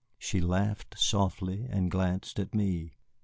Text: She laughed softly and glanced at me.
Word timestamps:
She 0.17 0.41
laughed 0.41 0.97
softly 0.97 1.67
and 1.69 1.91
glanced 1.91 2.39
at 2.39 2.55
me. 2.55 2.93